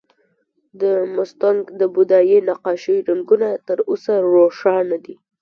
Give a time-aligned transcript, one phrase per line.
[0.81, 0.83] د
[1.15, 5.15] مستونګ د بودايي نقاشیو رنګونه تر اوسه روښانه دي